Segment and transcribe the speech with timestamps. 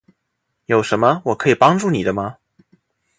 [0.65, 2.37] 有什么我可以帮助你的吗？